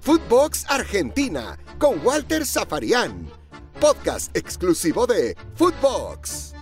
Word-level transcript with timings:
Footbox 0.00 0.66
Argentina 0.68 1.58
con 1.78 2.04
Walter 2.04 2.44
Zafarian. 2.44 3.28
Podcast 3.78 4.36
exclusivo 4.36 5.06
de 5.06 5.36
Footbox. 5.54 6.54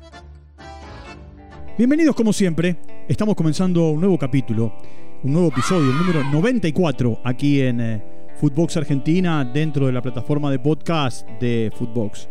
Bienvenidos 1.78 2.14
como 2.14 2.32
siempre. 2.32 2.76
Estamos 3.08 3.34
comenzando 3.36 3.90
un 3.90 4.00
nuevo 4.00 4.18
capítulo, 4.18 4.74
un 5.22 5.32
nuevo 5.32 5.48
episodio, 5.48 5.90
el 5.90 5.96
número 5.96 6.24
94 6.24 7.20
aquí 7.24 7.62
en 7.62 7.80
eh, 7.80 8.02
Footbox 8.40 8.76
Argentina 8.76 9.44
dentro 9.44 9.86
de 9.86 9.92
la 9.92 10.02
plataforma 10.02 10.50
de 10.50 10.58
podcast 10.58 11.26
de 11.40 11.72
Footbox. 11.76 12.28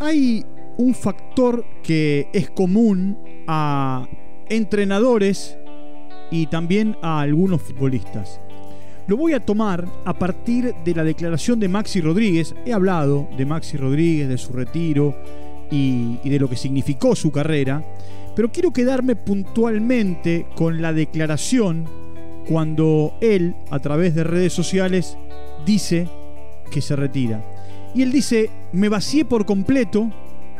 Hay 0.00 0.44
un 0.78 0.94
factor 0.94 1.64
que 1.82 2.28
es 2.32 2.50
común 2.50 3.18
a 3.46 4.08
entrenadores 4.48 5.56
y 6.30 6.46
también 6.46 6.96
a 7.02 7.20
algunos 7.20 7.62
futbolistas. 7.62 8.40
Lo 9.08 9.16
voy 9.16 9.34
a 9.34 9.40
tomar 9.40 9.84
a 10.04 10.14
partir 10.14 10.74
de 10.84 10.94
la 10.94 11.04
declaración 11.04 11.60
de 11.60 11.68
Maxi 11.68 12.00
Rodríguez. 12.00 12.56
He 12.64 12.72
hablado 12.72 13.28
de 13.36 13.46
Maxi 13.46 13.76
Rodríguez, 13.76 14.28
de 14.28 14.36
su 14.36 14.52
retiro 14.52 15.14
y, 15.70 16.18
de 16.28 16.40
lo 16.40 16.48
que 16.50 16.56
significó 16.56 17.14
su 17.14 17.30
carrera, 17.30 17.84
pero 18.34 18.50
quiero 18.50 18.72
quedarme 18.72 19.14
puntualmente 19.14 20.46
con 20.56 20.82
la 20.82 20.92
declaración 20.92 21.88
cuando 22.48 23.14
él, 23.20 23.54
a 23.70 23.78
través 23.78 24.16
de 24.16 24.24
redes 24.24 24.52
sociales, 24.52 25.16
dice 25.64 26.08
que 26.72 26.82
se 26.82 26.96
retira. 26.96 27.44
Y 27.94 28.02
él 28.02 28.10
dice, 28.10 28.50
me 28.72 28.88
vacié 28.88 29.24
por 29.24 29.46
completo, 29.46 30.10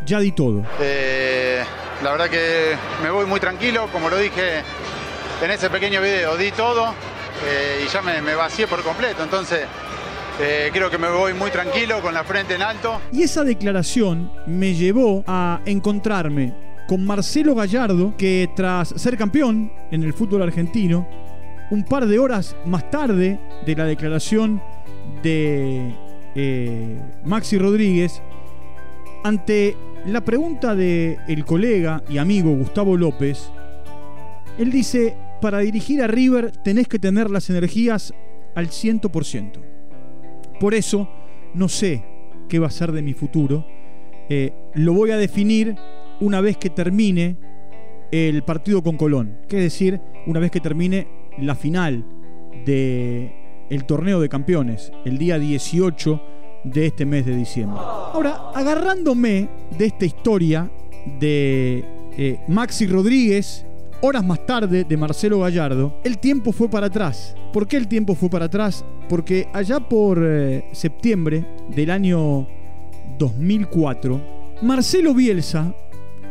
ya 0.06 0.20
di 0.20 0.30
todo. 0.30 0.62
Eh, 0.80 1.65
la 2.01 2.12
verdad 2.12 2.30
que 2.30 2.76
me 3.02 3.10
voy 3.10 3.26
muy 3.26 3.40
tranquilo, 3.40 3.88
como 3.92 4.09
lo 4.09 4.16
dije 4.18 4.62
en 5.42 5.51
ese 5.51 5.68
pequeño 5.68 6.01
video, 6.01 6.37
di 6.37 6.52
todo 6.52 6.95
eh, 7.45 7.84
y 7.84 7.88
ya 7.88 8.02
me, 8.02 8.34
vacié 8.34 8.66
por 8.66 8.82
completo. 8.82 9.22
Entonces, 9.22 9.66
eh, 10.40 10.70
creo 10.72 10.90
que 10.90 10.98
me 10.98 11.08
voy 11.08 11.34
muy 11.34 11.50
tranquilo, 11.50 12.01
con 12.01 12.15
la 12.15 12.24
frente 12.24 12.54
en 12.54 12.62
alto. 12.62 13.01
Y 13.12 13.23
esa 13.23 13.45
declaración 13.45 14.30
me 14.46 14.74
llevó 14.74 15.24
a 15.26 15.60
encontrarme 15.66 16.54
con 16.87 17.04
Marcelo 17.04 17.54
Gallardo, 17.54 18.15
que 18.16 18.48
tras 18.54 18.88
ser 18.88 19.16
campeón 19.16 19.73
en 19.90 20.02
el 20.02 20.12
fútbol 20.12 20.43
argentino, 20.43 21.09
un 21.70 21.84
par 21.84 22.06
de 22.06 22.18
horas 22.18 22.56
más 22.65 22.90
tarde 22.90 23.40
de 23.65 23.74
la 23.74 23.84
declaración 23.84 24.62
de 25.23 25.93
eh, 26.34 27.00
Maxi 27.24 27.59
Rodríguez, 27.59 28.23
ante 29.24 29.76
la 30.06 30.24
pregunta 30.24 30.76
del 30.76 31.18
el 31.26 31.45
colega 31.45 32.02
y 32.09 32.18
amigo 32.18 32.50
Gustavo 32.52 32.96
López, 32.96 33.50
él 34.59 34.71
dice, 34.71 35.16
para 35.40 35.59
dirigir 35.59 36.02
a 36.02 36.06
River 36.06 36.51
tenés 36.51 36.88
que 36.88 36.98
tener 36.98 37.30
las 37.30 37.51
energías 37.51 38.12
al 38.54 38.68
100%. 38.68 39.52
Por 40.59 40.74
eso 40.74 41.09
no 41.54 41.68
sé 41.68 42.04
qué 42.48 42.59
va 42.59 42.68
a 42.68 42.70
ser 42.70 42.93
de 42.93 43.02
mi 43.02 43.12
futuro. 43.12 43.66
Eh, 44.28 44.52
lo 44.74 44.93
voy 44.93 45.10
a 45.10 45.16
definir 45.16 45.76
una 46.20 46.40
vez 46.40 46.56
que 46.56 46.70
termine 46.70 47.37
el 48.10 48.43
partido 48.43 48.82
con 48.82 48.96
Colón. 48.96 49.38
Que 49.48 49.59
es 49.59 49.62
decir, 49.65 50.01
una 50.26 50.40
vez 50.40 50.51
que 50.51 50.60
termine 50.60 51.06
la 51.38 51.54
final 51.54 52.04
del 52.65 53.32
el 53.68 53.84
torneo 53.84 54.21
de 54.21 54.28
campeones, 54.28 54.93
el 55.04 55.18
día 55.18 55.38
18 55.38 56.21
de 56.65 56.87
este 56.87 57.04
mes 57.04 57.26
de 57.26 57.37
diciembre. 57.37 57.78
Ahora, 57.80 58.50
agarrándome 58.54 59.48
de 59.76 59.87
esta 59.87 60.04
historia 60.04 60.71
de 61.21 61.84
eh, 62.16 62.40
Maxi 62.48 62.87
Rodríguez, 62.87 63.66
horas 64.06 64.25
más 64.25 64.47
tarde 64.47 64.84
de 64.84 64.97
Marcelo 64.97 65.41
Gallardo, 65.41 66.00
el 66.04 66.19
tiempo 66.19 66.53
fue 66.53 66.69
para 66.69 66.87
atrás. 66.87 67.34
¿Por 67.53 67.66
qué 67.66 67.76
el 67.76 67.88
tiempo 67.88 68.15
fue 68.15 68.31
para 68.31 68.44
atrás? 68.44 68.84
Porque 69.09 69.49
allá 69.53 69.81
por 69.81 70.21
eh, 70.22 70.65
septiembre 70.72 71.44
del 71.75 71.91
año 71.91 72.47
2004, 73.19 74.21
Marcelo 74.62 75.12
Bielsa, 75.12 75.75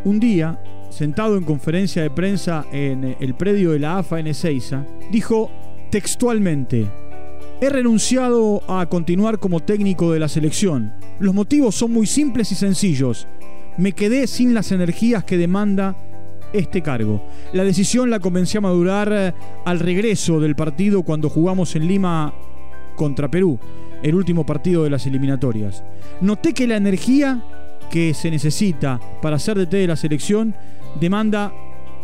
un 0.05 0.19
día, 0.21 0.61
sentado 0.89 1.37
en 1.37 1.43
conferencia 1.43 2.01
de 2.01 2.09
prensa 2.09 2.65
en 2.71 3.03
eh, 3.03 3.17
el 3.19 3.35
predio 3.35 3.71
de 3.71 3.79
la 3.79 3.97
AFA 3.97 4.19
en 4.19 4.27
Ezeiza, 4.27 4.85
dijo 5.11 5.51
textualmente, 5.89 6.87
He 7.59 7.69
renunciado 7.69 8.63
a 8.67 8.85
continuar 8.87 9.39
como 9.39 9.61
técnico 9.61 10.11
de 10.11 10.19
la 10.19 10.27
selección. 10.27 10.93
Los 11.19 11.33
motivos 11.33 11.75
son 11.75 11.91
muy 11.91 12.05
simples 12.05 12.51
y 12.51 12.55
sencillos. 12.55 13.27
Me 13.77 13.93
quedé 13.93 14.27
sin 14.27 14.53
las 14.53 14.71
energías 14.71 15.23
que 15.23 15.37
demanda 15.37 15.95
este 16.53 16.81
cargo. 16.81 17.23
La 17.53 17.63
decisión 17.63 18.09
la 18.09 18.19
comencé 18.19 18.57
a 18.57 18.61
madurar 18.61 19.11
eh, 19.11 19.33
al 19.65 19.79
regreso 19.79 20.39
del 20.39 20.55
partido 20.55 21.03
cuando 21.03 21.29
jugamos 21.29 21.75
en 21.75 21.87
Lima 21.87 22.33
contra 22.95 23.29
Perú, 23.29 23.59
el 24.01 24.15
último 24.15 24.45
partido 24.45 24.83
de 24.83 24.89
las 24.89 25.05
eliminatorias. 25.05 25.83
Noté 26.21 26.53
que 26.53 26.67
la 26.67 26.77
energía 26.77 27.43
que 27.89 28.13
se 28.13 28.31
necesita 28.31 28.99
para 29.21 29.39
ser 29.39 29.57
DT 29.57 29.77
de 29.77 29.87
la 29.87 29.95
selección 29.95 30.55
demanda 30.99 31.53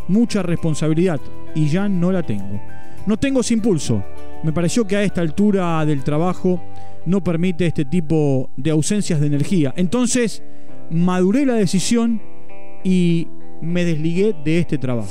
mucha 0.07 0.43
responsabilidad 0.43 1.19
y 1.55 1.67
ya 1.67 1.87
no 1.87 2.11
la 2.11 2.23
tengo. 2.23 2.61
No 3.05 3.17
tengo 3.17 3.41
ese 3.41 3.53
impulso. 3.53 4.03
Me 4.43 4.53
pareció 4.53 4.85
que 4.85 4.95
a 4.95 5.03
esta 5.03 5.21
altura 5.21 5.83
del 5.85 6.03
trabajo 6.03 6.61
no 7.05 7.23
permite 7.23 7.65
este 7.65 7.85
tipo 7.85 8.49
de 8.57 8.71
ausencias 8.71 9.19
de 9.19 9.27
energía. 9.27 9.73
Entonces 9.75 10.43
maduré 10.91 11.45
la 11.45 11.55
decisión 11.55 12.21
y 12.83 13.27
me 13.61 13.85
desligué 13.85 14.33
de 14.43 14.59
este 14.59 14.77
trabajo. 14.77 15.07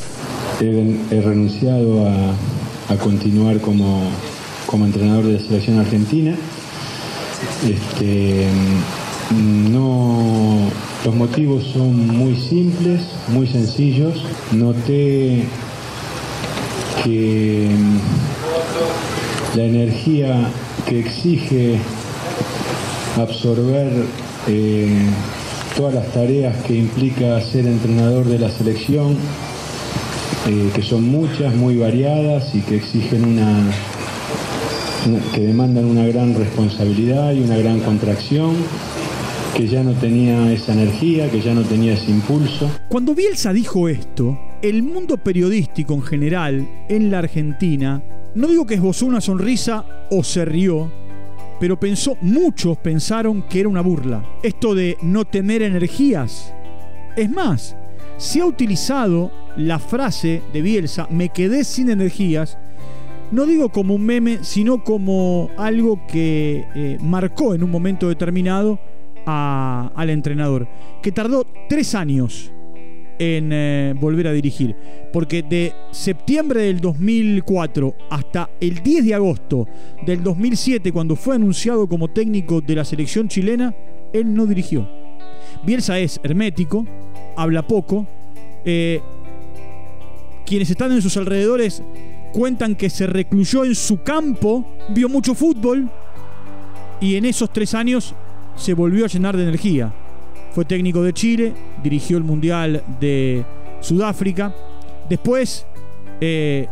He, 0.61 1.21
renunciado 1.21 2.06
a, 2.09 2.97
continuar 2.97 3.61
como, 3.61 4.03
entrenador 4.84 5.25
de 5.25 5.34
la 5.34 5.41
selección 5.41 5.78
argentina. 5.78 6.34
Este, 7.66 8.47
no, 9.71 10.69
los 11.05 11.15
motivos 11.15 11.65
son 11.72 12.09
muy 12.09 12.37
simples, 12.37 13.03
muy 13.28 13.47
sencillos. 13.47 14.22
Noté 14.53 15.44
que 17.05 17.71
la 19.55 19.65
energía 19.65 20.50
que 20.87 21.00
exige 21.00 21.78
absorber 23.16 24.05
eh, 24.49 25.06
todas 25.80 25.94
las 25.94 26.12
tareas 26.12 26.54
que 26.64 26.76
implica 26.76 27.41
ser 27.41 27.64
entrenador 27.64 28.26
de 28.26 28.38
la 28.38 28.50
selección, 28.50 29.16
eh, 30.46 30.68
que 30.74 30.82
son 30.82 31.08
muchas, 31.08 31.54
muy 31.54 31.78
variadas 31.78 32.54
y 32.54 32.60
que 32.60 32.76
exigen 32.76 33.24
una, 33.24 33.72
una, 35.06 35.32
que 35.32 35.41
demandan 35.41 35.86
una 35.86 36.06
gran 36.06 36.34
responsabilidad 36.34 37.32
y 37.32 37.41
una 37.41 37.56
gran 37.56 37.80
contracción, 37.80 38.56
que 39.56 39.68
ya 39.68 39.82
no 39.82 39.94
tenía 39.94 40.52
esa 40.52 40.74
energía, 40.74 41.30
que 41.30 41.41
ya 41.41 41.54
no 41.54 41.62
tenía 41.62 41.94
ese 41.94 42.10
impulso. 42.10 42.70
Cuando 42.91 43.14
Bielsa 43.14 43.54
dijo 43.54 43.88
esto, 43.88 44.38
el 44.60 44.82
mundo 44.82 45.16
periodístico 45.16 45.94
en 45.94 46.02
general 46.02 46.68
en 46.91 47.10
la 47.10 47.20
Argentina, 47.20 48.02
no 48.34 48.48
digo 48.48 48.66
que 48.66 48.74
esbozó 48.74 49.06
una 49.06 49.22
sonrisa 49.22 49.86
o 50.10 50.22
se 50.24 50.44
rió, 50.44 50.92
pero 51.60 51.78
pensó, 51.78 52.16
muchos 52.22 52.78
pensaron 52.78 53.43
que 53.43 53.60
era 53.60 53.69
una 53.69 53.82
burla. 53.82 54.25
Esto 54.43 54.75
de 54.75 54.97
no 55.03 55.26
tener 55.26 55.62
energías. 55.62 56.54
Es 57.16 57.31
más, 57.31 57.76
se 58.16 58.41
ha 58.41 58.47
utilizado 58.47 59.31
la 59.56 59.78
frase 59.78 60.43
de 60.53 60.62
Bielsa, 60.62 61.06
me 61.10 61.28
quedé 61.28 61.65
sin 61.65 61.91
energías, 61.91 62.59
no 63.31 63.47
digo 63.47 63.69
como 63.69 63.94
un 63.94 64.04
meme, 64.04 64.38
sino 64.43 64.82
como 64.82 65.50
algo 65.56 66.00
que 66.09 66.66
eh, 66.75 66.98
marcó 67.00 67.54
en 67.54 67.62
un 67.62 67.71
momento 67.71 68.09
determinado 68.09 68.81
al 69.27 70.10
entrenador, 70.10 70.66
que 71.03 71.12
tardó 71.12 71.47
tres 71.69 71.94
años 71.94 72.50
en 73.20 73.50
eh, 73.53 73.94
volver 74.00 74.26
a 74.26 74.32
dirigir. 74.32 74.75
Porque 75.12 75.42
de 75.42 75.75
septiembre 75.92 76.62
del 76.62 76.81
2004 76.81 77.94
hasta 78.08 78.50
el 78.60 78.82
10 78.82 79.04
de 79.04 79.14
agosto 79.14 79.69
del 80.04 80.24
2007, 80.24 80.91
cuando 80.91 81.15
fue 81.15 81.36
anunciado 81.36 81.86
como 81.86 82.09
técnico 82.09 82.60
de 82.62 82.74
la 82.74 82.84
selección 82.84 83.28
chilena, 83.28 83.74
él 84.12 84.34
no 84.34 84.47
dirigió. 84.47 84.89
Bielsa 85.65 85.98
es 85.98 86.18
hermético, 86.24 86.86
habla 87.36 87.66
poco. 87.66 88.06
Eh, 88.65 89.00
quienes 90.47 90.71
están 90.71 90.91
en 90.91 91.03
sus 91.03 91.16
alrededores 91.18 91.83
cuentan 92.33 92.74
que 92.74 92.89
se 92.89 93.06
recluyó 93.06 93.65
en 93.65 93.74
su 93.74 94.03
campo, 94.03 94.65
vio 94.89 95.09
mucho 95.09 95.34
fútbol 95.34 95.91
y 97.00 97.16
en 97.16 97.27
esos 97.27 97.53
tres 97.53 97.74
años 97.74 98.15
se 98.56 98.72
volvió 98.72 99.04
a 99.04 99.09
llenar 99.09 99.36
de 99.36 99.42
energía. 99.42 99.92
Fue 100.52 100.64
técnico 100.64 101.02
de 101.02 101.12
Chile, 101.12 101.52
dirigió 101.82 102.16
el 102.16 102.24
Mundial 102.24 102.82
de 103.00 103.44
Sudáfrica. 103.80 104.54
Después 105.08 105.66
eh, 106.20 106.68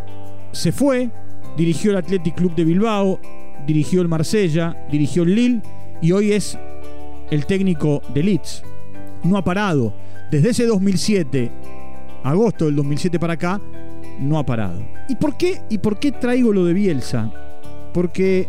se 0.52 0.72
fue, 0.72 1.10
dirigió 1.56 1.92
el 1.92 1.98
Athletic 1.98 2.34
Club 2.34 2.54
de 2.54 2.64
Bilbao, 2.64 3.20
dirigió 3.66 4.02
el 4.02 4.08
Marsella, 4.08 4.76
dirigió 4.90 5.22
el 5.22 5.34
Lille 5.34 5.62
y 6.00 6.12
hoy 6.12 6.32
es 6.32 6.58
el 7.30 7.46
técnico 7.46 8.02
de 8.14 8.22
Leeds. 8.22 8.62
No 9.24 9.36
ha 9.36 9.44
parado. 9.44 9.94
Desde 10.30 10.50
ese 10.50 10.66
2007, 10.66 11.50
agosto 12.24 12.66
del 12.66 12.76
2007 12.76 13.18
para 13.18 13.34
acá, 13.34 13.60
no 14.20 14.38
ha 14.38 14.44
parado. 14.44 14.84
¿Y 15.08 15.14
por 15.14 15.36
qué? 15.36 15.62
¿Y 15.70 15.78
por 15.78 15.98
qué 15.98 16.12
traigo 16.12 16.52
lo 16.52 16.64
de 16.64 16.74
Bielsa? 16.74 17.32
porque 17.92 18.48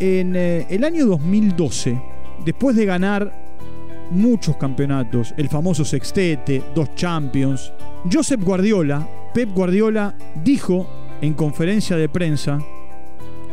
en 0.00 0.36
eh, 0.36 0.66
el 0.70 0.84
año 0.84 1.06
2012, 1.06 2.00
después 2.44 2.76
de 2.76 2.84
ganar 2.84 3.32
muchos 4.10 4.56
campeonatos, 4.56 5.34
el 5.36 5.48
famoso 5.48 5.84
sextete, 5.84 6.62
dos 6.74 6.94
champions, 6.94 7.72
Josep 8.10 8.42
Guardiola, 8.42 9.08
Pep 9.32 9.50
Guardiola, 9.50 10.14
dijo 10.42 10.88
en 11.20 11.34
conferencia 11.34 11.96
de 11.96 12.08
prensa 12.08 12.58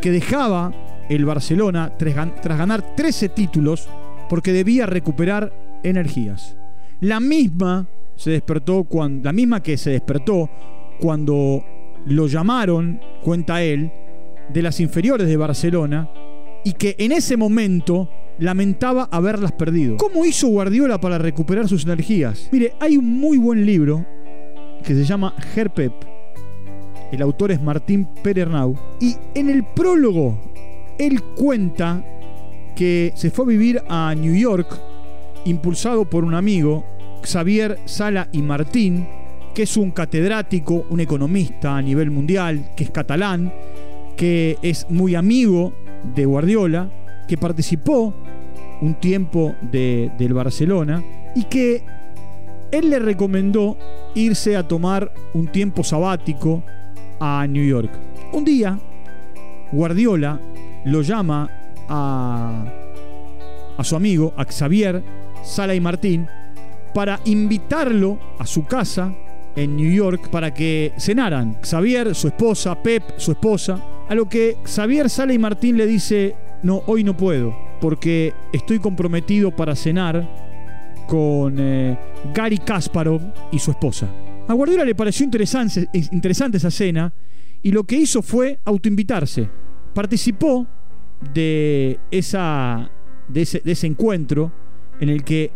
que 0.02 0.12
dejaba 0.12 0.74
el 1.10 1.26
Barcelona 1.26 1.94
tras 1.98 2.58
ganar 2.58 2.96
13 2.96 3.30
títulos 3.30 3.88
porque 4.30 4.54
debía 4.54 4.86
recuperar 4.86 5.54
energías. 5.84 6.56
La 7.00 7.20
misma 7.20 7.88
se 8.16 8.32
despertó 8.32 8.84
cuando 8.84 9.26
la 9.26 9.34
misma 9.34 9.62
que 9.62 9.78
se 9.78 9.92
despertó 9.92 10.50
cuando 11.00 11.64
lo 12.06 12.28
llamaron, 12.28 13.02
cuenta 13.24 13.64
él, 13.64 13.92
de 14.50 14.62
las 14.62 14.80
inferiores 14.80 15.28
de 15.28 15.38
Barcelona 15.38 16.10
y 16.64 16.74
que 16.74 16.96
en 17.00 17.12
ese 17.12 17.38
momento 17.38 18.10
lamentaba 18.42 19.08
haberlas 19.12 19.52
perdido. 19.52 19.98
¿Cómo 19.98 20.26
hizo 20.26 20.48
Guardiola 20.48 21.00
para 21.00 21.20
recuperar 21.20 21.70
sus 21.70 21.86
energías? 21.86 22.50
Mire, 22.52 22.74
hay 22.80 22.98
un 22.98 23.06
muy 23.06 23.38
buen 23.38 23.66
libro 23.66 24.06
que 24.84 24.96
se 24.96 25.06
llama 25.06 25.36
Herpep. 25.56 25.94
El 27.12 27.22
autor 27.22 27.52
es 27.52 27.62
Martín 27.62 28.08
Perernau. 28.24 28.76
Y 29.00 29.16
en 29.36 29.50
el 29.50 29.64
prólogo, 29.64 30.40
él 30.98 31.22
cuenta 31.22 32.04
que 32.76 33.14
se 33.16 33.30
fue 33.30 33.46
a 33.46 33.50
vivir 33.50 33.84
a 33.88 34.16
New 34.16 34.36
York, 34.36 34.76
impulsado 35.46 36.10
por 36.10 36.24
un 36.24 36.34
amigo, 36.34 36.84
Xavier 37.24 37.78
Sala 37.86 38.28
y 38.32 38.42
Martín, 38.42 39.08
que 39.54 39.64
es 39.64 39.78
un 39.78 39.92
catedrático, 39.92 40.88
un 40.90 41.00
economista 41.00 41.78
a 41.78 41.82
nivel 41.82 42.10
mundial, 42.10 42.72
que 42.76 42.86
es 42.86 42.90
catalán, 42.90 43.54
que 44.18 44.58
es 44.64 44.88
muy 44.90 45.14
amigo 45.14 45.74
de 46.16 46.26
Guardiola, 46.26 46.90
que 47.28 47.38
participó 47.38 48.14
un 48.82 48.96
tiempo 48.96 49.56
de, 49.62 50.12
del 50.18 50.34
Barcelona 50.34 51.04
y 51.36 51.46
que 51.46 51.84
él 52.72 52.90
le 52.90 53.00
recomendó 53.00 53.78
irse 54.16 54.58
a 54.58 54.68
tomar 54.68 55.12
un 55.34 55.48
tiempo 55.48 55.84
sabático 55.84 56.64
a 57.20 57.46
New 57.48 57.64
York. 57.64 57.92
Un 58.34 58.44
día, 58.44 58.78
Guardiola 59.72 60.40
lo 60.86 61.02
llama 61.02 61.50
a, 61.88 62.66
a 63.78 63.84
su 63.84 63.96
amigo, 63.96 64.34
a 64.38 64.46
Xavier 64.46 65.04
Sala 65.44 65.76
y 65.76 65.80
Martín, 65.80 66.28
para 66.94 67.20
invitarlo 67.26 68.20
a 68.40 68.46
su 68.46 68.66
casa 68.66 69.14
en 69.56 69.76
New 69.76 69.92
York 69.92 70.30
para 70.30 70.54
que 70.54 70.94
cenaran. 70.98 71.58
Xavier, 71.62 72.16
su 72.16 72.28
esposa, 72.28 72.82
Pep, 72.82 73.04
su 73.18 73.32
esposa. 73.32 73.80
A 74.08 74.16
lo 74.16 74.28
que 74.28 74.58
Xavier 74.64 75.10
Sala 75.10 75.34
y 75.34 75.40
Martín 75.40 75.78
le 75.78 75.86
dice, 75.88 76.36
no, 76.64 76.84
hoy 76.86 77.04
no 77.04 77.16
puedo, 77.16 77.56
porque 77.82 78.34
estoy 78.54 78.80
comprometido 78.80 79.54
para 79.54 79.76
cenar 79.76 80.28
con 81.08 81.56
eh, 81.60 81.98
Gary 82.34 82.60
Kasparov 82.60 83.22
y 83.52 83.60
su 83.60 83.72
esposa. 83.72 84.08
A 84.48 84.54
Guardiola 84.54 84.86
le 84.86 84.96
pareció 84.96 85.26
interesante, 85.26 86.58
esa 86.58 86.72
cena 86.72 87.14
y 87.64 87.72
lo 87.72 87.84
que 87.84 87.98
hizo 87.98 88.22
fue 88.22 88.60
autoinvitarse. 88.64 89.50
Participó 89.94 90.68
de, 91.34 92.00
esa, 92.12 92.90
de, 93.28 93.42
ese, 93.42 93.88
encuentro 93.88 94.52
en 95.00 95.10
el 95.10 95.24
que 95.24 95.52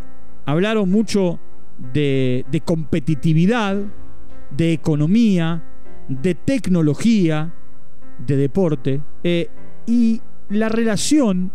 hablaron 0.45 0.89
mucho 0.89 1.39
de, 1.94 2.45
de 2.51 2.62
competitividad, 2.62 3.77
de 4.51 4.74
economía, 4.74 5.63
de 6.07 6.36
tecnología, 6.36 7.54
de 8.25 8.36
deporte. 8.36 9.01
Eh, 9.24 9.50
y 9.88 10.22
la 10.50 10.69
relación 10.69 11.51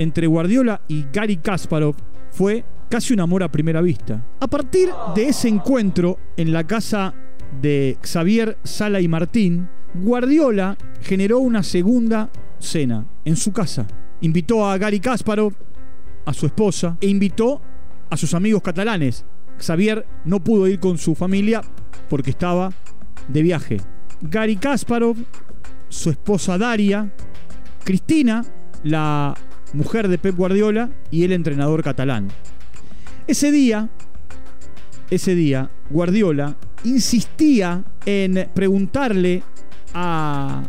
entre 0.00 0.26
Guardiola 0.26 0.80
y 0.88 1.04
Gary 1.12 1.36
Kasparov 1.36 1.94
fue 2.30 2.64
casi 2.88 3.12
un 3.12 3.20
amor 3.20 3.42
a 3.42 3.52
primera 3.52 3.82
vista. 3.82 4.26
A 4.40 4.46
partir 4.46 4.88
de 5.14 5.28
ese 5.28 5.46
encuentro 5.48 6.18
en 6.38 6.54
la 6.54 6.66
casa 6.66 7.12
de 7.60 7.98
Xavier 8.02 8.56
Sala 8.64 9.02
y 9.02 9.08
Martín, 9.08 9.68
Guardiola 9.92 10.78
generó 11.02 11.40
una 11.40 11.62
segunda 11.62 12.30
cena 12.58 13.06
en 13.26 13.36
su 13.36 13.52
casa. 13.52 13.86
Invitó 14.22 14.66
a 14.66 14.78
Gary 14.78 15.00
Kasparov, 15.00 15.52
a 16.24 16.32
su 16.32 16.46
esposa, 16.46 16.96
e 17.02 17.06
invitó 17.06 17.60
a 18.08 18.16
sus 18.16 18.32
amigos 18.32 18.62
catalanes. 18.62 19.26
Xavier 19.58 20.06
no 20.24 20.40
pudo 20.40 20.66
ir 20.66 20.80
con 20.80 20.96
su 20.96 21.14
familia 21.14 21.60
porque 22.08 22.30
estaba 22.30 22.72
de 23.28 23.42
viaje. 23.42 23.76
Gary 24.22 24.56
Kasparov, 24.56 25.16
su 25.90 26.08
esposa 26.08 26.56
Daria, 26.56 27.12
Cristina, 27.84 28.46
la 28.82 29.36
mujer 29.72 30.08
de 30.08 30.18
Pep 30.18 30.36
Guardiola, 30.36 30.90
y 31.10 31.24
el 31.24 31.32
entrenador 31.32 31.82
catalán. 31.82 32.28
Ese 33.26 33.50
día, 33.50 33.88
ese 35.10 35.34
día, 35.34 35.70
Guardiola 35.90 36.56
insistía 36.84 37.84
en 38.06 38.48
preguntarle 38.54 39.42
a, 39.94 40.62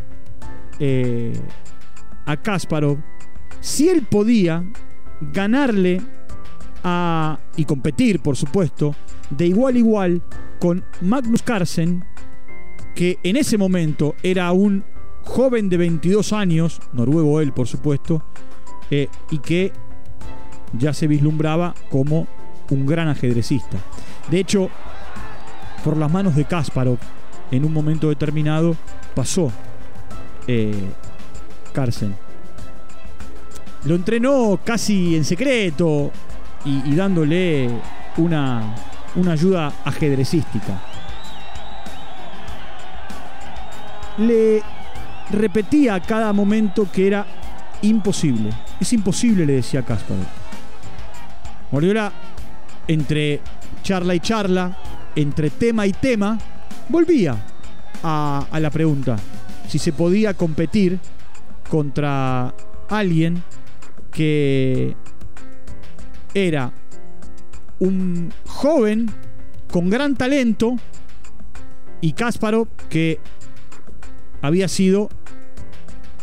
eh, 0.79 1.33
a 2.25 2.37
Kasparov 2.37 2.97
si 3.61 3.89
él 3.89 4.03
podía 4.09 4.63
ganarle 5.21 6.01
a, 6.83 7.39
y 7.55 7.65
competir, 7.65 8.19
por 8.19 8.35
supuesto, 8.35 8.95
de 9.29 9.47
igual 9.47 9.75
a 9.75 9.79
igual 9.79 10.21
con 10.59 10.83
Magnus 11.01 11.43
Carlsen, 11.43 12.03
que 12.95 13.19
en 13.23 13.37
ese 13.37 13.57
momento 13.57 14.15
era 14.23 14.51
un 14.51 14.83
joven 15.23 15.69
de 15.69 15.77
22 15.77 16.33
años, 16.33 16.81
noruego 16.93 17.39
él, 17.39 17.53
por 17.53 17.67
supuesto, 17.67 18.23
eh, 18.91 19.07
y 19.31 19.39
que 19.39 19.73
ya 20.73 20.93
se 20.93 21.07
vislumbraba 21.07 21.73
como 21.89 22.27
un 22.69 22.85
gran 22.85 23.07
ajedrecista. 23.07 23.77
De 24.29 24.39
hecho, 24.39 24.69
por 25.83 25.97
las 25.97 26.11
manos 26.11 26.35
de 26.35 26.45
Kasparov, 26.45 26.99
en 27.49 27.65
un 27.65 27.73
momento 27.73 28.09
determinado, 28.09 28.75
pasó 29.15 29.51
eh. 30.47 30.73
Lo 33.85 33.95
entrenó 33.95 34.59
casi 34.63 35.15
en 35.15 35.23
secreto 35.23 36.11
y, 36.65 36.95
dándole 36.95 37.69
una, 38.17 38.75
una 39.15 39.31
ayuda 39.31 39.71
ajedrecística. 39.85 40.81
Le 44.17 44.61
repetía 45.31 45.95
a 45.95 45.99
cada 46.01 46.33
momento 46.33 46.87
que 46.91 47.07
era 47.07 47.25
imposible. 47.81 48.49
Es 48.79 48.93
imposible, 48.93 49.45
le 49.45 49.53
decía 49.53 49.83
Kasparov. 49.83 50.25
Guardiola, 51.71 52.11
entre 52.87 53.41
charla 53.83 54.15
y 54.15 54.19
charla, 54.19 54.77
entre 55.15 55.49
tema 55.49 55.87
y 55.87 55.91
tema, 55.91 56.37
volvía 56.89 57.35
a, 58.03 58.45
a 58.51 58.59
la 58.59 58.69
pregunta 58.69 59.17
si 59.67 59.79
se 59.79 59.93
podía 59.93 60.33
competir 60.33 60.99
contra 61.69 62.53
alguien 62.89 63.41
que 64.11 64.97
era 66.33 66.73
un 67.79 68.33
joven 68.45 69.09
con 69.71 69.89
gran 69.89 70.15
talento 70.15 70.75
y 72.01 72.11
Kasparov 72.11 72.67
que 72.89 73.19
había 74.41 74.67
sido 74.67 75.07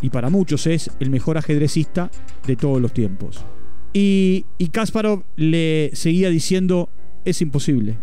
y 0.00 0.10
para 0.10 0.30
muchos 0.30 0.66
es 0.66 0.90
el 1.00 1.10
mejor 1.10 1.38
ajedrecista 1.38 2.10
de 2.46 2.56
todos 2.56 2.80
los 2.80 2.92
tiempos. 2.92 3.44
Y, 3.92 4.44
y 4.58 4.68
Kasparov 4.68 5.24
le 5.36 5.90
seguía 5.94 6.30
diciendo, 6.30 6.88
es 7.24 7.40
imposible. 7.42 7.98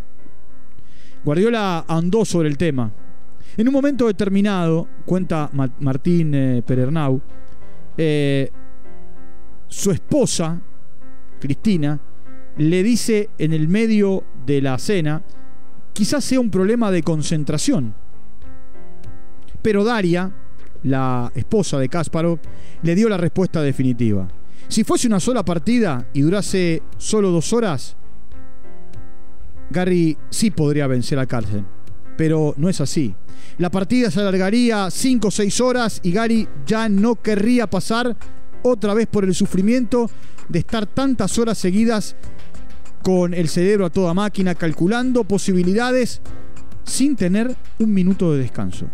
Guardiola 1.23 1.85
andó 1.87 2.25
sobre 2.25 2.49
el 2.49 2.57
tema. 2.57 2.91
En 3.57 3.67
un 3.67 3.73
momento 3.73 4.07
determinado, 4.07 4.87
cuenta 5.05 5.49
Martín 5.79 6.33
eh, 6.35 6.61
Perernau, 6.65 7.21
eh, 7.97 8.51
su 9.67 9.91
esposa, 9.91 10.61
Cristina, 11.39 11.99
le 12.57 12.83
dice 12.83 13.29
en 13.37 13.53
el 13.53 13.67
medio 13.67 14.23
de 14.45 14.61
la 14.61 14.77
cena, 14.77 15.23
quizás 15.93 16.23
sea 16.23 16.39
un 16.39 16.49
problema 16.49 16.91
de 16.91 17.01
concentración. 17.01 17.95
Pero 19.61 19.83
Daria, 19.83 20.31
la 20.85 21.31
esposa 21.35 21.79
de 21.79 21.89
Kasparov, 21.89 22.39
le 22.81 22.95
dio 22.95 23.09
la 23.09 23.17
respuesta 23.17 23.61
definitiva. 23.61 24.27
Si 24.67 24.83
fuese 24.83 25.07
una 25.07 25.19
sola 25.19 25.43
partida 25.43 26.07
y 26.13 26.21
durase 26.21 26.81
solo 26.97 27.31
dos 27.31 27.53
horas, 27.53 27.95
Gary 29.69 30.17
sí 30.29 30.51
podría 30.51 30.87
vencer 30.87 31.19
a 31.19 31.25
Carlsen. 31.25 31.65
Pero 32.17 32.53
no 32.57 32.69
es 32.69 32.79
así. 32.81 33.13
La 33.57 33.69
partida 33.69 34.09
se 34.09 34.21
alargaría 34.21 34.89
cinco 34.89 35.27
o 35.27 35.31
seis 35.31 35.59
horas 35.59 35.99
y 36.03 36.11
Gary 36.11 36.47
ya 36.65 36.87
no 36.87 37.15
querría 37.15 37.67
pasar 37.67 38.15
otra 38.63 38.93
vez 38.93 39.07
por 39.07 39.25
el 39.25 39.35
sufrimiento 39.35 40.09
de 40.49 40.59
estar 40.59 40.85
tantas 40.85 41.37
horas 41.37 41.57
seguidas 41.57 42.15
con 43.03 43.33
el 43.33 43.49
cerebro 43.49 43.85
a 43.85 43.89
toda 43.89 44.13
máquina 44.13 44.55
calculando 44.55 45.23
posibilidades 45.23 46.21
sin 46.83 47.15
tener 47.15 47.55
un 47.79 47.93
minuto 47.93 48.31
de 48.33 48.39
descanso. 48.39 48.87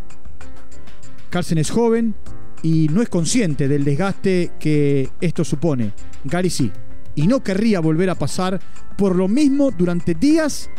Carlsen 1.31 1.59
es 1.59 1.71
joven 1.71 2.13
y 2.61 2.89
no 2.89 3.01
es 3.01 3.07
consciente 3.07 3.69
del 3.69 3.85
desgaste 3.85 4.51
que 4.59 5.09
esto 5.21 5.45
supone. 5.45 5.93
Gary 6.25 6.49
sí. 6.49 6.71
Y 7.15 7.25
no 7.25 7.41
querría 7.41 7.79
volver 7.79 8.09
a 8.09 8.15
pasar 8.15 8.59
por 8.97 9.15
lo 9.15 9.29
mismo 9.29 9.71
durante 9.71 10.13
días 10.13 10.69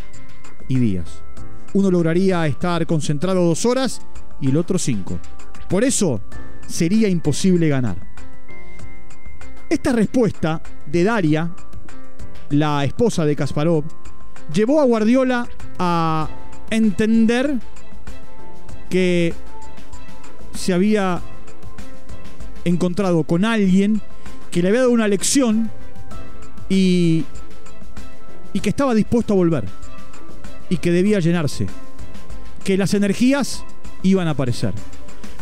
y 0.69 0.79
días. 0.79 1.25
Uno 1.73 1.91
lograría 1.91 2.47
estar 2.47 2.87
concentrado 2.87 3.47
dos 3.47 3.65
horas 3.65 4.03
y 4.43 4.51
el 4.51 4.59
otro 4.59 4.79
cinco. 4.79 5.19
Por 5.71 5.85
eso 5.85 6.21
sería 6.67 7.09
imposible 7.09 7.69
ganar. 7.69 7.97
Esta 9.71 9.93
respuesta 9.93 10.63
de 10.87 11.03
Daria, 11.03 11.51
la 12.51 12.85
esposa 12.85 13.25
de 13.25 13.35
Kasparov, 13.35 13.85
llevó 14.53 14.83
a 14.83 14.85
Guardiola 14.85 15.49
a 15.79 16.29
entender 16.69 17.59
que 18.91 19.33
se 20.55 20.73
había 20.73 21.21
encontrado 22.65 23.25
con 23.25 23.45
alguien 23.45 24.01
que 24.51 24.63
le 24.63 24.69
había 24.69 24.81
dado 24.81 24.93
una 24.93 25.09
lección 25.09 25.71
y, 26.69 27.25
y 28.53 28.61
que 28.61 28.69
estaba 28.69 28.95
dispuesto 28.95 29.35
a 29.35 29.37
volver 29.37 29.65
y 30.69 30.77
que 30.77 30.91
debía 30.91 31.21
llenarse, 31.21 31.67
que 32.65 32.77
las 32.77 32.95
energías 32.95 33.65
iban 34.03 34.29
a 34.29 34.33
aparecer. 34.33 34.73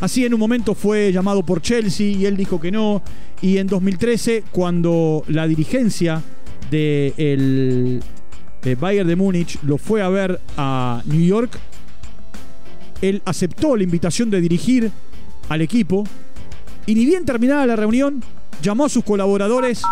Así 0.00 0.25
en 0.25 0.33
un 0.33 0.40
momento 0.40 0.75
fue 0.75 1.12
llamado 1.12 1.45
por 1.45 1.61
Chelsea 1.61 2.07
y 2.07 2.26
él 2.26 2.37
dijo 2.37 2.61
que 2.61 2.73
no. 2.73 3.02
Y 3.43 3.59
en 3.59 3.67
2013, 3.67 4.45
cuando 4.50 5.25
la 5.29 5.47
dirigencia 5.47 6.23
del 6.71 8.02
de 8.62 8.75
Bayern 8.75 9.09
de 9.09 9.17
Múnich 9.17 9.59
lo 9.62 9.79
fue 9.79 10.02
a 10.02 10.09
ver 10.09 10.40
a 10.57 11.02
New 11.07 11.21
York, 11.21 11.59
él 13.02 13.23
aceptó 13.25 13.76
la 13.76 13.85
invitación 13.85 14.30
de 14.30 14.40
dirigir 14.40 14.90
al 15.49 15.62
equipo 15.62 16.04
y 16.87 16.95
ni 16.95 17.07
bien 17.07 17.25
terminada 17.25 17.66
la 17.66 17.76
reunión, 17.76 18.23
llamó 18.62 18.87
a 18.87 18.88
sus 18.88 19.04
colaboradores 19.04 19.83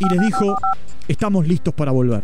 y 0.00 0.14
les 0.14 0.20
dijo, 0.20 0.56
estamos 1.08 1.46
listos 1.46 1.74
para 1.74 1.92
volver. 1.92 2.22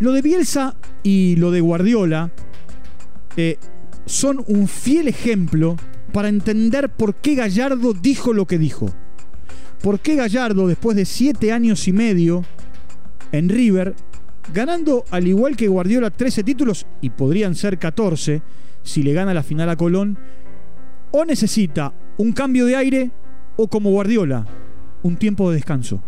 Lo 0.00 0.12
de 0.12 0.22
Bielsa 0.22 0.74
y 1.02 1.36
lo 1.36 1.50
de 1.50 1.60
Guardiola 1.60 2.30
eh, 3.36 3.58
son 4.06 4.44
un 4.46 4.68
fiel 4.68 5.08
ejemplo 5.08 5.76
para 6.12 6.28
entender 6.28 6.90
por 6.90 7.14
qué 7.14 7.34
Gallardo 7.34 7.94
dijo 7.94 8.32
lo 8.32 8.46
que 8.46 8.58
dijo. 8.58 8.90
Por 9.82 10.00
qué 10.00 10.16
Gallardo, 10.16 10.66
después 10.66 10.96
de 10.96 11.04
siete 11.04 11.52
años 11.52 11.88
y 11.88 11.92
medio 11.92 12.44
en 13.32 13.48
River, 13.48 13.94
ganando 14.52 15.04
al 15.10 15.26
igual 15.26 15.56
que 15.56 15.68
Guardiola 15.68 16.10
13 16.10 16.44
títulos 16.44 16.86
y 17.00 17.10
podrían 17.10 17.54
ser 17.54 17.78
14 17.78 18.42
si 18.82 19.02
le 19.02 19.12
gana 19.12 19.34
la 19.34 19.42
final 19.42 19.68
a 19.68 19.76
Colón, 19.76 20.18
o 21.10 21.24
necesita 21.24 21.92
un 22.16 22.32
cambio 22.32 22.66
de 22.66 22.76
aire 22.76 23.10
o 23.56 23.68
como 23.68 23.90
Guardiola, 23.90 24.46
un 25.02 25.16
tiempo 25.16 25.50
de 25.50 25.56
descanso. 25.56 26.02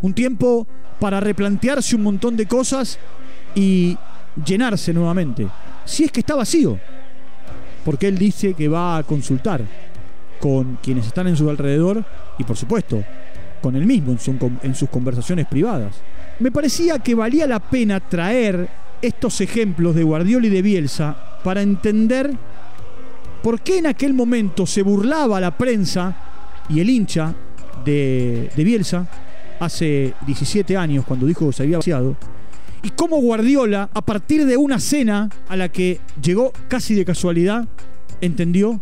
Un 0.00 0.14
tiempo 0.14 0.66
para 0.98 1.20
replantearse 1.20 1.96
un 1.96 2.02
montón 2.02 2.36
de 2.36 2.46
cosas 2.46 2.98
y 3.54 3.96
llenarse 4.44 4.92
nuevamente. 4.92 5.46
Si 5.84 6.04
es 6.04 6.12
que 6.12 6.20
está 6.20 6.34
vacío. 6.34 6.78
Porque 7.84 8.08
él 8.08 8.16
dice 8.16 8.54
que 8.54 8.68
va 8.68 8.96
a 8.96 9.02
consultar 9.02 9.62
con 10.40 10.78
quienes 10.82 11.06
están 11.06 11.26
en 11.26 11.36
su 11.36 11.48
alrededor 11.48 12.04
y 12.38 12.44
por 12.44 12.56
supuesto 12.56 13.04
con 13.60 13.76
él 13.76 13.86
mismo 13.86 14.12
en, 14.12 14.58
en 14.62 14.74
sus 14.74 14.88
conversaciones 14.88 15.46
privadas. 15.46 15.96
Me 16.38 16.50
parecía 16.50 16.98
que 16.98 17.14
valía 17.14 17.46
la 17.46 17.60
pena 17.60 18.00
traer 18.00 18.68
estos 19.00 19.40
ejemplos 19.40 19.94
de 19.94 20.02
Guardiola 20.02 20.46
y 20.46 20.50
de 20.50 20.62
Bielsa 20.62 21.33
para 21.44 21.62
entender 21.62 22.32
por 23.42 23.60
qué 23.60 23.78
en 23.78 23.86
aquel 23.86 24.14
momento 24.14 24.66
se 24.66 24.82
burlaba 24.82 25.38
la 25.38 25.56
prensa 25.56 26.16
y 26.68 26.80
el 26.80 26.88
hincha 26.88 27.34
de, 27.84 28.50
Bielsa 28.56 29.06
hace 29.60 30.14
17 30.26 30.76
años 30.76 31.04
cuando 31.04 31.26
dijo 31.26 31.46
que 31.46 31.52
se 31.52 31.62
había 31.62 31.76
vaciado 31.76 32.16
y 32.82 32.90
cómo 32.90 33.18
Guardiola, 33.18 33.90
a 33.94 34.02
partir 34.02 34.44
de 34.46 34.56
una 34.56 34.80
cena 34.80 35.30
a 35.48 35.56
la 35.56 35.70
que 35.70 36.00
llegó 36.22 36.52
casi 36.68 36.94
de 36.94 37.04
casualidad, 37.04 37.66
entendió 38.20 38.80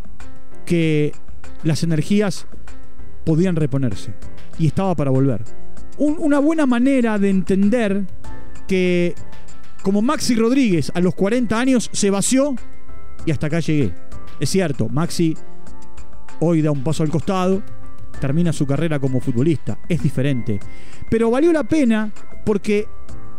que 0.66 1.12
las 1.62 1.85
energías 1.85 2.47
podían 3.25 3.54
reponerse 3.54 4.12
y 4.59 4.66
estaba 4.66 4.97
para 4.97 5.11
volver. 5.11 5.45
una 5.99 6.40
buena 6.40 6.66
manera 6.66 7.19
de 7.19 7.31
entender 7.31 8.04
que 8.66 9.14
como 9.83 10.03
Maxi 10.03 10.35
Rodríguez 10.35 10.93
a 10.95 11.01
los 11.01 11.15
40 11.15 11.59
años 11.59 11.91
se 11.93 12.11
vació 12.11 12.55
y 13.27 13.31
hasta 13.31 13.49
acá 13.49 13.61
llegué. 13.61 13.93
Es 14.41 14.51
cierto, 14.51 14.89
Maxi 14.89 15.37
hoy 16.41 16.62
da 16.62 16.71
un 16.71 16.83
paso 16.83 17.03
al 17.03 17.11
costado, 17.11 17.62
termina 18.21 18.53
su 18.53 18.67
carrera 18.67 18.99
como 18.99 19.21
futbolista, 19.21 19.79
es 19.89 20.03
diferente. 20.03 20.61
Pero 21.11 21.31
valió 21.31 21.53
la 21.53 21.65
pena 21.65 22.12
porque 22.45 22.89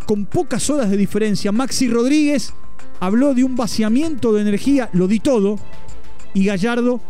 con 0.05 0.25
pocas 0.25 0.69
horas 0.69 0.89
de 0.89 0.97
diferencia, 0.97 1.51
Maxi 1.51 1.89
Rodríguez 1.89 2.53
habló 2.99 3.33
de 3.33 3.43
un 3.43 3.55
vaciamiento 3.55 4.33
de 4.33 4.41
energía, 4.41 4.89
lo 4.93 5.07
di 5.07 5.19
todo, 5.19 5.57
y 6.33 6.45
Gallardo 6.45 7.01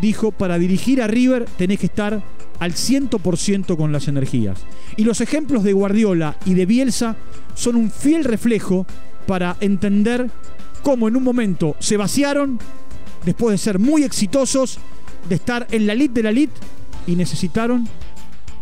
dijo, 0.00 0.32
para 0.32 0.58
dirigir 0.58 1.02
a 1.02 1.06
River 1.06 1.44
tenés 1.56 1.78
que 1.78 1.86
estar 1.86 2.22
al 2.62 2.74
100% 2.74 3.76
con 3.76 3.90
las 3.90 4.06
energías. 4.06 4.60
Y 4.96 5.02
los 5.02 5.20
ejemplos 5.20 5.64
de 5.64 5.72
Guardiola 5.72 6.36
y 6.44 6.54
de 6.54 6.64
Bielsa 6.64 7.16
son 7.56 7.74
un 7.74 7.90
fiel 7.90 8.22
reflejo 8.22 8.86
para 9.26 9.56
entender 9.58 10.30
cómo 10.84 11.08
en 11.08 11.16
un 11.16 11.24
momento 11.24 11.74
se 11.80 11.96
vaciaron 11.96 12.60
después 13.26 13.54
de 13.54 13.58
ser 13.58 13.80
muy 13.80 14.04
exitosos, 14.04 14.78
de 15.28 15.34
estar 15.34 15.66
en 15.72 15.88
la 15.88 15.94
elite 15.94 16.14
de 16.14 16.22
la 16.22 16.30
elite 16.30 16.54
y 17.08 17.16
necesitaron, 17.16 17.88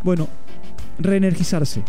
bueno, 0.02 0.28
reenergizarse. 0.98 1.82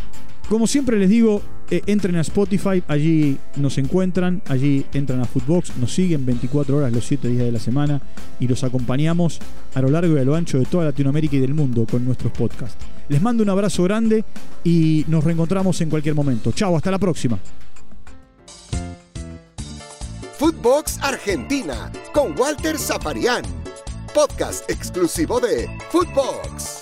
Como 0.51 0.67
siempre 0.67 0.99
les 0.99 1.09
digo, 1.09 1.41
eh, 1.69 1.81
entren 1.85 2.17
a 2.17 2.21
Spotify, 2.21 2.83
allí 2.89 3.37
nos 3.55 3.77
encuentran, 3.77 4.41
allí 4.49 4.85
entran 4.93 5.21
a 5.21 5.25
Footbox, 5.25 5.77
nos 5.77 5.93
siguen 5.93 6.25
24 6.25 6.75
horas 6.75 6.91
los 6.91 7.05
7 7.05 7.29
días 7.29 7.45
de 7.45 7.53
la 7.53 7.59
semana 7.59 8.01
y 8.37 8.49
los 8.49 8.65
acompañamos 8.65 9.39
a 9.73 9.81
lo 9.81 9.89
largo 9.89 10.17
y 10.17 10.19
a 10.19 10.25
lo 10.25 10.35
ancho 10.35 10.59
de 10.59 10.65
toda 10.65 10.83
Latinoamérica 10.83 11.37
y 11.37 11.39
del 11.39 11.53
mundo 11.53 11.87
con 11.89 12.03
nuestros 12.03 12.33
podcasts. 12.33 12.75
Les 13.07 13.21
mando 13.21 13.43
un 13.43 13.49
abrazo 13.49 13.83
grande 13.83 14.25
y 14.61 15.05
nos 15.07 15.23
reencontramos 15.23 15.79
en 15.79 15.89
cualquier 15.89 16.15
momento. 16.15 16.51
Chao, 16.51 16.75
hasta 16.75 16.91
la 16.91 16.99
próxima. 16.99 17.39
Footbox 20.37 20.99
Argentina 21.01 21.89
con 22.13 22.37
Walter 22.37 22.77
Zafarian, 22.77 23.45
podcast 24.13 24.69
exclusivo 24.69 25.39
de 25.39 25.69
Footbox. 25.91 26.80